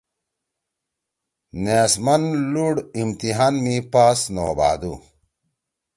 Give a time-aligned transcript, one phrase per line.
[1.63, 4.91] نیست مند لُوڑ امتحان می پاس نہ ہوبھادی۔